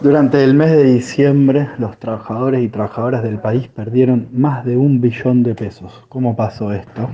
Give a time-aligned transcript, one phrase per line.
[0.00, 5.02] Durante el mes de diciembre, los trabajadores y trabajadoras del país perdieron más de un
[5.02, 6.06] billón de pesos.
[6.08, 7.10] ¿Cómo pasó esto?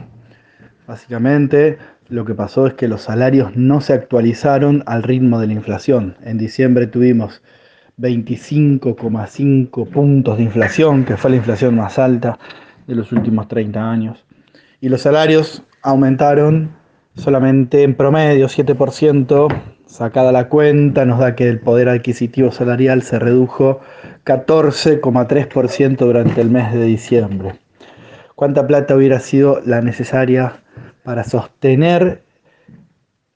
[0.86, 1.78] Básicamente,
[2.08, 6.17] lo que pasó es que los salarios no se actualizaron al ritmo de la inflación.
[6.22, 7.42] En diciembre tuvimos
[7.99, 12.39] 25,5 puntos de inflación, que fue la inflación más alta
[12.87, 14.25] de los últimos 30 años.
[14.80, 16.71] Y los salarios aumentaron
[17.16, 23.21] solamente en promedio 7% Sacada la cuenta, nos da que el poder adquisitivo salarial se
[23.21, 23.80] redujo
[24.25, 27.54] 14,3% durante el mes de diciembre.
[28.35, 30.54] ¿Cuánta plata hubiera sido la necesaria
[31.04, 32.23] para sostener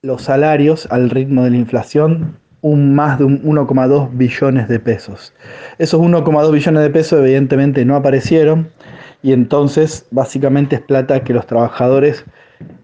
[0.03, 2.37] los salarios al ritmo de la inflación?
[2.63, 5.33] Un más de 1,2 billones de pesos.
[5.79, 8.71] Esos 1,2 billones de pesos evidentemente no aparecieron
[9.23, 12.25] y entonces básicamente es plata que los trabajadores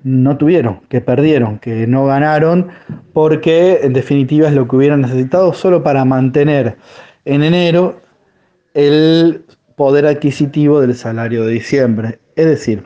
[0.07, 2.69] no tuvieron, que perdieron, que no ganaron,
[3.13, 6.77] porque en definitiva es lo que hubieran necesitado solo para mantener
[7.25, 7.99] en enero
[8.75, 12.21] el poder adquisitivo del salario de diciembre.
[12.37, 12.85] Es decir,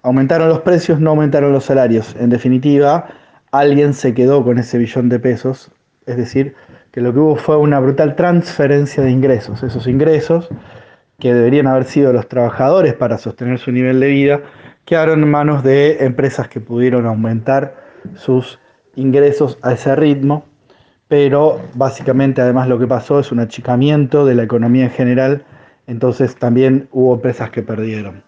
[0.00, 2.16] aumentaron los precios, no aumentaron los salarios.
[2.18, 3.08] En definitiva,
[3.52, 5.70] alguien se quedó con ese billón de pesos,
[6.06, 6.54] es decir,
[6.92, 9.62] que lo que hubo fue una brutal transferencia de ingresos.
[9.62, 10.48] Esos ingresos
[11.18, 14.40] que deberían haber sido los trabajadores para sostener su nivel de vida,
[14.84, 17.76] quedaron en manos de empresas que pudieron aumentar
[18.14, 18.58] sus
[18.96, 20.44] ingresos a ese ritmo,
[21.08, 25.44] pero básicamente además lo que pasó es un achicamiento de la economía en general,
[25.86, 28.22] entonces también hubo empresas que perdieron.